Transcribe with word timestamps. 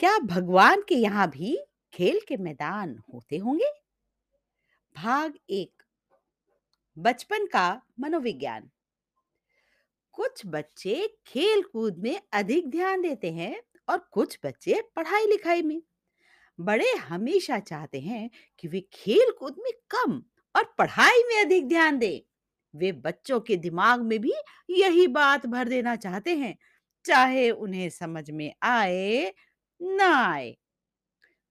क्या 0.00 0.18
भगवान 0.18 0.82
के 0.88 0.94
यहाँ 0.94 1.26
भी 1.30 1.56
खेल 1.92 2.20
के 2.28 2.36
मैदान 2.36 2.96
होते 3.14 3.36
होंगे? 3.36 3.70
भाग 4.96 5.32
एक, 5.50 5.82
बचपन 6.96 7.46
का 7.46 7.80
मनोविज्ञान। 8.00 8.68
कुछ 10.14 10.42
बच्चे 10.46 10.94
खेल 11.26 11.62
कूद 11.62 11.98
में 11.98 12.20
अधिक 12.32 12.70
ध्यान 12.70 13.02
देते 13.02 13.32
हैं 13.32 13.54
और 13.88 13.98
कुछ 14.12 14.38
बच्चे 14.44 14.80
पढ़ाई 14.96 15.26
लिखाई 15.26 15.62
में। 15.62 15.80
बड़े 16.58 16.92
हमेशा 17.00 17.58
चाहते 17.58 18.00
हैं 18.00 18.28
कि 18.58 18.68
वे 18.68 18.80
खेल 18.92 19.30
कूद 19.30 19.56
में 19.58 19.72
कम 19.90 20.22
और 20.54 20.74
पढ़ाई 20.78 21.22
में 21.22 21.38
अधिक 21.40 21.68
ध्यान 21.68 21.98
दें। 21.98 22.20
वे 22.74 22.92
बच्चों 22.94 23.40
के 23.40 23.56
दिमाग 23.56 24.02
में 24.02 24.18
भी 24.18 24.32
यही 24.70 25.06
बात 25.08 25.46
भर 25.46 25.68
देना 25.68 25.96
चाहते 25.96 26.36
हैं, 26.36 26.56
चाहे 27.04 27.50
उन्हें 27.50 27.88
समझ 27.90 28.30
में 28.30 28.52
आए 28.62 29.32
ना 29.80 30.08
आए 30.24 30.56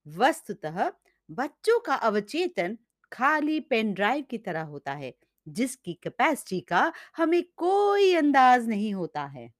वस्तुतः 0.06 0.92
बच्चों 1.30 1.80
का 1.80 1.96
अवचेतन 1.96 2.78
खाली 3.12 3.60
पेन 3.60 3.94
ड्राइव 3.94 4.26
की 4.30 4.38
तरह 4.38 4.62
होता 4.64 4.94
है, 4.94 5.14
जिसकी 5.48 5.94
कैपेसिटी 5.94 6.60
का 6.62 6.92
हमें 7.18 7.44
कोई 7.58 8.14
अंदाज 8.16 8.68
नहीं 8.68 8.94
होता 8.94 9.24
है। 9.26 9.52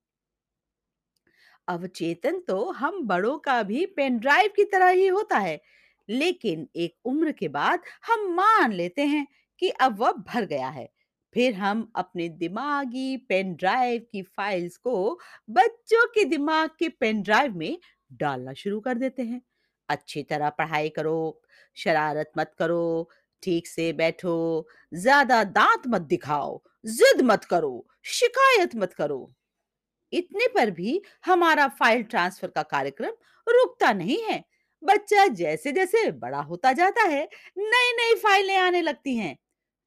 अवचेतन 1.68 2.38
तो 2.48 2.70
हम 2.72 3.00
बड़ों 3.06 3.38
का 3.38 3.62
भी 3.62 3.84
पेन 3.86 4.18
ड्राइव 4.18 4.52
की 4.56 4.64
तरह 4.64 4.88
ही 4.88 5.06
होता 5.06 5.38
है, 5.38 5.60
लेकिन 6.08 6.68
एक 6.76 6.96
उम्र 7.04 7.32
के 7.32 7.48
बाद 7.48 7.80
हम 8.06 8.30
मान 8.34 8.72
लेते 8.72 9.06
हैं 9.06 9.26
कि 9.62 9.68
अब 9.70 9.98
वह 9.98 10.12
भर 10.12 10.44
गया 10.46 10.68
है। 10.68 10.88
फिर 11.34 11.54
हम 11.54 11.90
अपने 11.96 12.28
दिमागी 12.28 13.16
पेन 13.28 13.54
ड्राइव 13.54 14.06
की 14.12 14.22
फाइल्स 14.22 14.76
को 14.76 15.18
बच्चों 15.50 16.06
के 16.06 16.24
दिमाग 16.24 16.70
के 16.78 16.88
पेन 16.90 17.22
ड्राइव 17.22 17.56
में 17.56 17.78
डालना 18.10 18.52
शुरू 18.54 18.80
कर 18.80 18.94
देते 18.94 19.22
हैं। 19.22 19.40
अच्छी 19.88 20.22
तरह 20.22 20.50
पढ़ाई 20.50 20.88
करो, 20.88 21.40
शरारत 21.76 22.30
मत 22.38 22.54
करो, 22.58 23.08
ठीक 23.42 23.66
से 23.66 23.92
बैठो, 23.92 24.66
ज़्यादा 24.92 25.42
दांत 25.46 25.86
मत 25.88 26.02
दिखाओ, 26.04 26.60
जिद 26.86 27.20
मत 27.22 27.44
करो, 27.44 27.86
शिकायत 28.06 28.76
मत 28.76 28.92
करो। 28.94 29.30
इतने 30.12 30.46
पर 30.48 30.70
भी 30.70 31.00
हमारा 31.26 31.66
फ़ाइल 31.70 32.02
ट्रांसफ़र 32.04 32.48
का 32.50 32.62
कार्यक्रम 32.64 33.12
रुकता 33.46 33.92
नहीं 33.92 34.18
है। 34.22 34.42
बच्चा 34.82 35.26
जैसे 35.28 35.72
जैसे 35.72 36.10
बड़ा 36.12 36.40
होता 36.42 36.72
जाता 36.72 37.02
है 37.02 37.22
नई 37.58 37.92
नई 37.94 38.14
फाइलें 38.16 38.56
आने 38.58 38.82
लगती 38.82 39.16
हैं। 39.16 39.36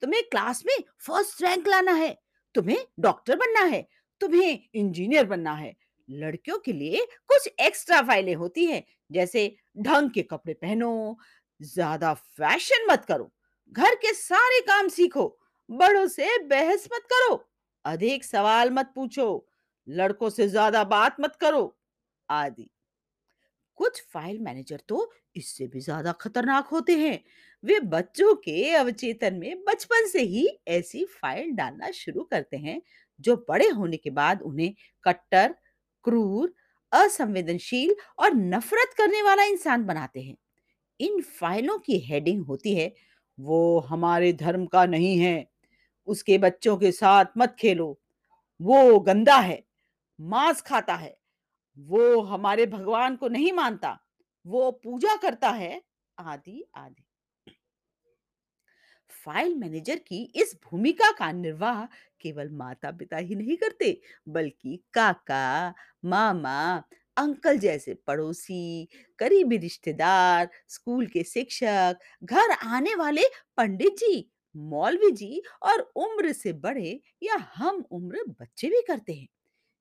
तुम्हें 0.02 0.24
क्लास 0.24 0.64
में 0.68 0.76
फ़र्स्ट 1.00 1.42
रैंक 1.44 1.68
लाना 1.68 1.92
है, 1.94 2.18
तुम्हें 2.56 2.86
डॉक्टर 3.00 3.36
बनना 3.36 3.64
है, 3.66 3.86
तुम्हें 4.22 4.60
इंजीनियर 4.76 5.26
बनना 5.26 5.54
है। 5.54 5.74
लड़कियों 6.12 6.58
के 6.60 6.74
लिए 6.74 7.06
कुछ 7.28 7.48
एक्स्ट्रा 7.60 8.02
फाइलें 8.02 8.34
होती 8.36 8.66
हैं, 8.66 8.84
जैसे 9.12 9.56
ढंग 9.80 10.10
के 10.12 10.22
कपड़े 10.24 10.54
पहनो, 10.54 11.18
ज़्यादा 11.60 12.14
फ़ैशन 12.14 12.88
मत 12.92 13.06
करो, 13.06 13.32
घर 13.72 13.96
के 13.96 14.14
सारे 14.14 14.60
काम 14.62 14.88
सीखो, 14.88 15.28
बड़ों 15.70 16.08
से 16.08 16.38
बहस 16.40 16.88
मत 16.94 17.08
करो, 17.14 17.44
अधिक 17.86 18.24
सवाल 18.26 18.70
मत 18.72 18.92
पूछो, 18.96 19.48
लड़कों 19.88 20.30
से 20.30 20.48
ज़्यादा 20.48 20.84
बात 20.86 21.16
मत 21.20 21.36
करो, 21.36 21.76
आदि। 22.30 22.70
कुछ 23.80 24.02
फ़ाइल 24.14 24.40
मैनेजर 24.40 24.80
तो 24.90 25.12
इससे 25.36 25.68
भी 25.68 25.80
ज़्यादा 25.80 26.12
खतरनाक 26.12 26.68
होते 26.68 26.96
हैं। 26.98 27.20
वे 27.64 27.80
बच्चों 27.80 28.34
के 28.36 28.70
अवचेतन 28.76 29.36
में 29.36 29.64
बचपन 29.64 30.08
से 30.08 30.22
ही 30.24 30.48
ऐसी 30.68 31.04
फ़ाइल 31.14 31.52
डालना 31.56 31.92
शुरू 31.92 32.24
करते 32.24 32.58
हैं, 32.58 32.82
जो 33.20 33.36
बड़े 33.50 33.70
होने 33.70 33.98
के 33.98 34.10
बाद 34.10 34.42
उन्हें 34.42 34.74
कट्टर 35.06 35.56
क्रूर, 36.04 36.54
असंवेदनशील 36.92 37.96
और 38.20 38.34
नफरत 38.34 38.94
करने 38.98 39.22
वाला 39.22 39.44
इंसान 39.44 39.86
बनाते 39.86 40.22
हैं। 40.22 40.36
इन 41.00 41.22
फाइलों 41.22 41.78
की 41.80 42.00
हेडिंग 42.00 42.46
होती 42.46 42.76
है, 42.76 42.94
वो 43.40 43.80
हमारे 43.80 44.34
धर्म 44.34 44.66
का 44.66 44.86
नहीं 44.86 45.18
है, 45.20 45.48
उसके 46.08 46.38
बच्चों 46.38 46.78
के 46.78 46.92
साथ 46.92 47.26
मत 47.38 47.56
खेलो, 47.60 48.00
वो 48.60 49.00
गंदा 49.00 49.38
है, 49.38 49.64
मांस 50.20 50.62
खाता 50.62 50.96
है, 50.96 51.18
वो 51.78 52.22
हमारे 52.22 52.66
भगवान 52.66 53.16
को 53.16 53.28
नहीं 53.28 53.52
मानता, 53.54 53.98
वो 54.46 54.72
पूजा 54.72 55.16
करता 55.16 55.50
है, 55.50 55.82
आदि 56.18 56.64
आदि। 56.76 57.04
फ़ाइल 59.16 59.56
मैनेजर 59.56 60.00
की 60.00 60.22
इस 60.36 60.56
भूमिका 60.66 61.12
का 61.12 61.32
निर्वाह 61.32 61.84
केवल 62.22 62.50
माता 62.54 62.92
पिता 62.92 63.18
ही 63.20 63.36
नहीं 63.36 63.58
करते 63.58 63.92
बल्कि 64.30 64.78
काका 64.94 65.44
मामा 66.06 66.58
अंकल 67.18 67.58
जैसे 67.60 67.94
पड़ोसी 68.08 68.88
करीबी 69.20 69.58
रिश्तेदार 69.58 70.50
स्कूल 70.70 71.08
के 71.08 71.24
शिक्षक 71.24 71.98
घर 72.24 72.52
आने 72.68 72.96
वाले 72.96 73.24
पंडित 73.58 73.98
जी 74.00 74.26
मौलवी 74.56 75.12
जी 75.12 75.42
और 75.64 75.80
उम्र 75.98 76.32
से 76.34 76.54
बड़े 76.60 77.00
या 77.24 77.36
हम 77.56 77.84
उम्र 77.92 78.24
बच्चे 78.42 78.68
भी 78.70 78.82
करते 78.88 79.14
हैं। 79.14 79.28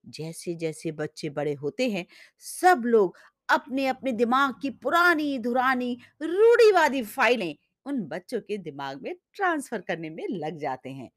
जैसे-जैसे 0.04 0.92
बच्चे 0.92 1.30
बड़े 1.30 1.52
होते 1.54 1.88
हैं, 1.90 2.06
सब 2.44 2.82
लोग 2.86 3.18
अपने-अपने 3.48 4.12
दिमाग 4.12 4.54
की 4.62 4.70
पुरानी-धुरानी 4.78 5.96
रूढ़ीवादी 6.22 7.02
फाइलें 7.04 7.54
उन 7.90 8.02
बच्चों 8.08 8.40
के 8.42 8.58
दिमाग 8.60 9.02
में 9.02 9.14
ट्रांसफ़र 9.34 9.80
करने 9.82 10.10
में 10.10 10.26
लग 10.30 10.58
जाते 10.58 10.90
हैं। 10.90 11.10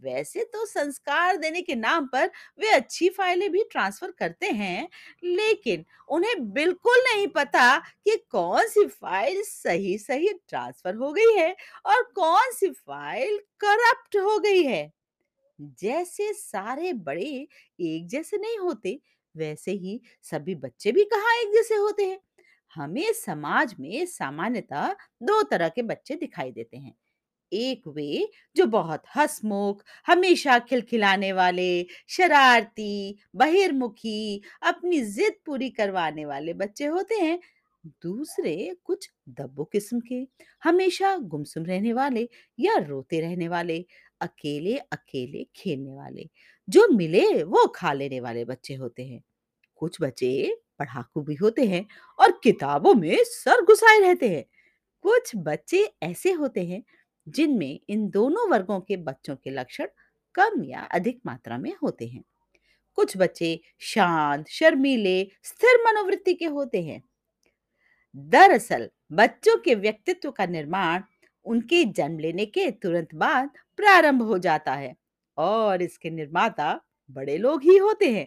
वैसे 0.00 0.42
तो 0.44 0.64
संस्कार 0.66 1.36
देने 1.36 1.60
के 1.62 1.74
नाम 1.74 2.06
पर 2.06 2.30
वे 2.60 2.70
अच्छी 2.70 3.08
फाइलें 3.10 3.50
भी 3.52 3.62
ट्रांसफ़र 3.72 4.10
करते 4.12 4.46
हैं, 4.52 4.88
लेकिन 5.24 5.84
उन्हें 6.10 6.52
बिल्कुल 6.52 6.98
नहीं 7.04 7.26
पता 7.30 7.78
कि 7.78 8.16
कौन-सी 8.30 8.86
फ़ाइल 8.88 9.42
सही-सही 9.44 10.32
ट्रांसफ़र 10.48 10.94
हो 10.96 11.12
गई 11.12 11.34
है 11.38 11.54
और 11.86 12.02
कौन-सी 12.14 12.70
फ़ाइल 12.70 13.38
करप्ट 13.60 14.16
हो 14.18 14.38
गई 14.40 14.62
है। 14.64 14.90
जैसे 15.80 16.32
सारे 16.34 16.92
बड़े 16.94 17.24
एक 17.80 18.06
जैसे 18.08 18.38
नहीं 18.38 18.58
होते, 18.58 18.98
वैसे 19.34 19.72
ही 19.74 20.00
सभी 20.24 20.54
बच्चे 20.56 20.92
भी 20.92 21.04
कहाँ 21.06 21.34
एक 21.38 21.52
जैसे 21.54 21.74
होते 21.76 22.04
हैं। 22.06 22.18
हमें 22.74 23.12
समाज 23.12 23.74
में 23.80 24.06
सामान्यतः 24.06 24.92
दो 25.22 25.42
तरह 25.42 25.68
के 25.68 25.82
बच्चे 25.82 26.14
दिखाई 26.16 26.52
देते 26.52 26.76
हैं। 26.76 26.94
एक 27.52 27.88
वे 27.88 28.28
जो 28.56 28.66
बहुत 28.66 29.02
हँसमुख, 29.16 29.84
हमेशा 30.06 30.58
खिलखिलाने 30.58 31.32
वाले, 31.32 31.86
शरारती, 32.08 33.16
बहिर्मुखी, 33.36 34.42
अपनी 34.62 35.00
ज़िद 35.02 35.34
पूरी 35.46 35.70
करवाने 35.70 36.24
वाले 36.26 36.54
बच्चे 36.54 36.86
होते 36.86 37.14
हैं। 37.14 37.38
दूसरे 38.02 38.76
कुछ 38.84 39.10
दब्बू 39.28 39.64
किस्म 39.64 40.00
के, 40.00 40.26
हमेशा 40.64 41.16
गुमसुम 41.18 41.64
रहने 41.64 41.92
वाले 41.92 42.28
या 42.60 42.76
रोते 42.78 43.20
रहने 43.20 43.48
वाले, 43.48 43.86
अकेले-अकेले 44.20 45.46
खेलने 45.56 45.94
वाले, 45.94 46.28
जो 46.68 46.88
मिले 46.88 47.42
वो 47.44 47.66
खा 47.68 47.92
लेने 47.92 48.20
वाले 48.20 48.44
बच्चे 48.44 48.74
होते 48.74 49.04
हैं। 49.06 49.22
कुछ 49.76 49.98
बच्चे 50.02 50.56
पढ़ाकू 50.80 51.22
भी 51.22 51.34
होते 51.34 51.66
हैं 51.66 51.84
और 52.18 52.40
किताबों 52.44 52.94
में 52.94 53.16
सर 53.24 53.62
घुसाए 53.64 53.98
रहते 54.00 54.28
हैं। 54.28 54.44
कुछ 55.04 55.32
बच्चे 55.36 55.84
ऐसे 56.02 56.32
होते 56.32 56.64
हैं 56.66 56.82
जिनमें 57.26 57.78
इन 57.88 58.08
दोनों 58.10 58.48
वर्गों 58.50 58.80
के 58.80 58.96
बच्चों 58.98 59.36
के 59.36 59.50
लक्षण 59.50 59.86
कम 60.34 60.62
या 60.64 60.80
अधिक 60.92 61.20
मात्रा 61.26 61.58
में 61.58 61.72
होते 61.82 62.06
हैं। 62.08 62.22
कुछ 62.98 63.16
बच्चे 63.16 63.58
शांत, 63.80 64.48
शर्मीले, 64.48 65.22
स्थिर 65.44 65.82
मनोवृत्ति 65.86 66.34
के 66.34 66.46
होते 66.46 66.82
हैं। 66.82 67.02
दरअसल 68.14 68.88
बच्चों 69.12 69.56
के 69.56 69.74
व्यक्तित्व 69.74 70.30
का 70.30 70.46
निर्माण 70.46 71.02
उनके 71.46 71.84
जन्म 71.86 72.18
लेने 72.18 72.46
के 72.46 72.70
तुरंत 72.72 73.14
बाद 73.14 73.50
प्रारंभ 73.78 74.22
हो 74.22 74.38
जाता 74.38 74.74
है 74.74 74.94
और 75.38 75.82
इसके 75.82 76.10
निर्माता 76.10 76.72
बड़े 77.10 77.36
लोग 77.38 77.62
ही 77.62 77.76
होते 77.76 78.10
हैं 78.12 78.26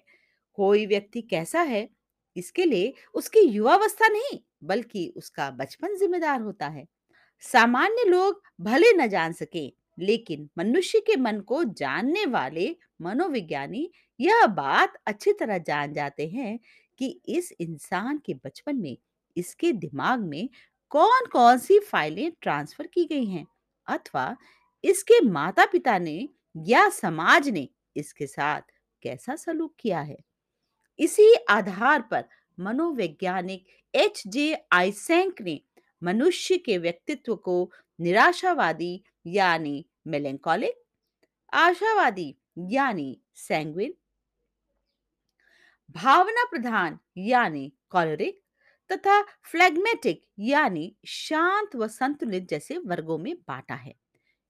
कोई 0.57 0.85
व्यक्ति 0.85 1.21
कैसा 1.21 1.61
है 1.63 1.87
इसके 2.35 2.65
लिए 2.65 2.93
उसकी 3.13 3.39
युवावस्था 3.41 4.07
नहीं, 4.07 4.39
बल्कि 4.63 5.13
उसका 5.17 5.49
बचपन 5.51 5.95
जिम्मेदार 5.97 6.41
होता 6.41 6.67
है। 6.67 6.85
सामान्य 7.43 8.03
लोग 8.05 8.41
भले 8.61 8.93
न 8.93 9.07
जान 9.07 9.33
सके, 9.33 9.67
लेकिन 9.99 10.49
मनुष्य 10.57 10.99
के 10.99 11.15
मन 11.17 11.39
को 11.41 11.63
जानने 11.63 12.25
वाले 12.25 12.75
मनोविज्ञानी 13.01 13.91
यह 14.19 14.45
बात 14.47 14.93
अच्छी 15.07 15.33
तरह 15.33 15.57
जान 15.57 15.93
जाते 15.93 16.27
हैं 16.27 16.59
कि 16.99 17.21
इस 17.29 17.53
इंसान 17.61 18.17
के 18.17 18.33
बचपन 18.35 18.75
में, 18.77 18.97
इसके 19.37 19.71
दिमाग 19.73 20.19
में 20.21 20.49
कौन-कौन 20.91 21.57
सी 21.57 21.79
फाइलें 21.79 22.31
ट्रांसफ़र 22.41 22.87
की 22.87 23.05
गई 23.05 23.25
हैं? 23.25 23.47
अथवा 23.87 24.35
इसके 24.83 25.21
माता-पिता 25.29 25.97
ने 25.99 26.29
या 26.67 26.89
समाज 26.89 27.49
ने 27.49 27.69
इसके 27.95 28.27
साथ 28.27 28.61
कैसा 29.03 29.35
सलूक 29.35 29.75
किया 29.79 30.01
है? 30.01 30.17
इसी 30.99 31.33
आधार 31.49 32.01
पर 32.01 32.23
मनोवैज्ञानिक 32.59 33.65
एच 33.93 34.23
जे 34.27 34.53
आइसेंक 34.71 35.41
ने 35.41 35.59
मनुष्य 36.03 36.57
के 36.57 36.77
व्यक्तित्व 36.77 37.35
को 37.35 37.71
निराशावादी 37.99 38.93
यानी 39.27 39.85
मेलेंकोलिक 40.07 40.83
आशावादी 41.53 42.35
यानी 42.71 43.09
सैंग्विन 43.37 43.93
भावना 45.95 46.43
प्रधान 46.45 46.97
यानी 47.17 47.71
कॉलरिक 47.89 48.41
तथा 48.89 49.21
फ्लेगमेटिक 49.43 50.23
यानी 50.39 50.91
शांत 51.07 51.75
व 51.75 51.87
संतुलित 51.87 52.47
जैसे 52.49 52.77
वर्गों 52.77 53.17
में 53.17 53.33
बांटा 53.47 53.75
है। 53.75 53.93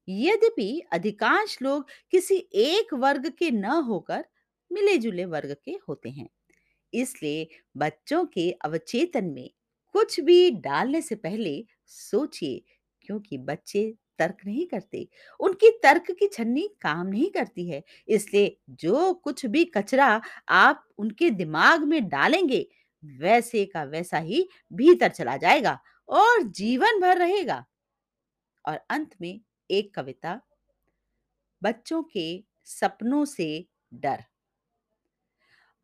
यद्यपि 0.08 0.70
अधिकांश 0.94 1.58
लोग 1.62 1.90
किसी 2.12 2.38
एक 2.54 2.94
वर्ग 2.94 3.30
के 3.40 3.52
न 3.52 3.66
होकर 3.88 4.26
मिले-जुले 4.72 5.26
वर्ग 5.26 5.56
के 5.66 5.72
होते 5.72 6.10
हैं। 6.10 6.30
इसलिए 6.94 7.48
बच्चों 7.78 8.26
के 8.26 8.52
अवचेतन 8.52 9.26
में 9.26 9.50
कुछ 9.94 10.20
भी 10.20 10.52
डालने 10.52 11.02
से 11.02 11.16
पहले 11.16 11.66
सोचिए, 11.86 12.62
क्योंकि 13.02 13.38
बच्चे 13.38 13.96
तर्क 14.20 14.38
नहीं 14.46 14.68
करते। 14.68 15.08
उनकी 15.40 15.70
तर्क 15.84 16.12
की 16.12 16.28
छन्नी 16.28 16.70
काम 16.82 17.08
नहीं 17.08 17.30
करती 17.30 17.70
है। 17.70 17.84
इसलिए 18.08 18.58
जो 18.70 19.14
कुछ 19.14 19.46
भी 19.46 19.66
कचरा 19.66 20.22
आप 20.50 20.88
उनके 20.98 21.30
दिमाग 21.30 21.84
में 21.84 22.10
डालेंगे, 22.10 22.68
वैसे 23.06 23.66
का 23.66 23.84
वैसा 23.84 24.18
ही 24.18 24.50
भीतर 24.74 25.10
चला 25.10 25.38
जाएगा 25.38 25.80
और 26.10 26.44
जीवन 26.44 27.00
भर 27.00 27.18
रहेगा। 27.18 27.66
और 28.66 28.80
अंत 28.90 29.10
में 29.22 29.42
एक 29.72 29.96
कविता, 29.96 30.42
बच्चों 31.64 32.04
के 32.04 32.44
सपनों 32.66 33.26
से 33.26 33.66
डर। 33.94 34.24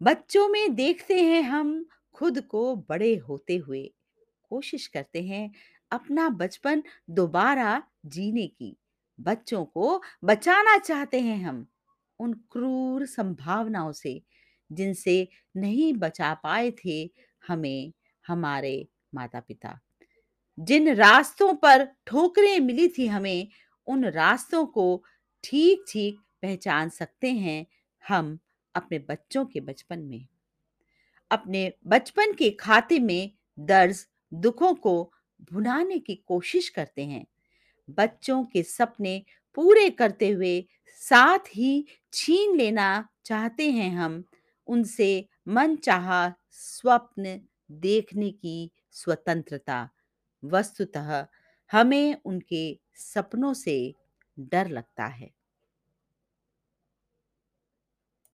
बच्चों 0.02 0.50
में 0.50 0.76
देखते 0.76 1.22
हैं 1.22 1.42
हम 1.42 1.86
खुद 2.14 2.42
को 2.42 2.76
बड़े 2.76 3.16
होते 3.16 3.58
हुए। 3.58 3.94
कोशिश 4.50 4.88
करते 4.88 5.24
हैं 5.24 5.52
अपना 5.92 6.30
बचपन 6.30 6.84
दोबारा 7.10 7.84
जीने 8.06 8.48
की। 8.48 8.78
बच्चों 9.20 9.66
को 9.66 10.02
बचाना 10.24 10.78
चाहते 10.78 11.20
हैं 11.22 11.38
हम, 11.38 11.68
उन 12.20 12.34
क्रूर 12.34 13.06
संभावनाओं 13.06 13.92
से, 13.92 14.24
जिनसे 14.72 15.28
नहीं 15.58 15.94
बचा 15.94 16.34
पाए 16.34 16.72
थे 16.72 17.14
हमें, 17.48 17.94
हमारे 18.28 18.88
माता-पिता। 19.16 19.80
जिन 20.60 20.96
रास्तों 20.96 21.56
पर 21.56 21.90
ठोकरें 22.08 22.60
मिली 22.60 22.88
थी 22.88 23.08
हमें, 23.08 23.48
उन 23.88 24.06
रास्तों 24.06 24.66
को 24.66 25.04
ठीक-ठीक 25.44 26.20
पहचान 26.42 26.90
सकते 26.90 27.32
हैं 27.32 27.66
हम 28.08 28.40
अपने 28.76 29.00
बच्चों 29.00 29.46
के 29.46 29.60
बचपन 29.60 30.00
में। 30.00 30.28
अपने 31.32 31.74
बचपन 31.88 32.34
के 32.34 32.50
खाते 32.50 33.00
में 33.00 33.32
दर्ज 33.60 34.08
दुखों 34.34 34.74
को 34.76 35.12
भुनाने 35.54 36.00
की 36.00 36.16
कोशिश 36.16 36.70
करते 36.70 37.06
हैं। 37.06 37.26
बच्चों 37.90 38.44
के 38.44 38.64
सपने 38.64 39.26
पूरे 39.56 39.90
करते 39.90 40.30
हुए 40.30 40.66
साथ 40.88 41.40
ही 41.56 41.86
छीन 42.14 42.58
लेना 42.58 43.10
चाहते 43.26 43.72
हैं 43.72 43.92
हम। 43.92 44.24
उनसे 44.68 45.30
मनचाहा 45.48 46.34
स्वप्न 46.52 47.42
देखने 47.72 48.32
की 48.32 48.72
स्वतंत्रता। 48.92 49.90
वस्तुतः 50.44 51.26
हमें 51.72 52.18
उनके 52.26 52.80
सपनों 52.96 53.54
से 53.54 53.96
डर 54.40 54.68
लगता 54.68 55.06
है। 55.06 55.32